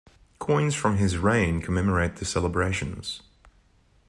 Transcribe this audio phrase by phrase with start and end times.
[0.39, 3.21] Coins from his reign commemorate the celebrations.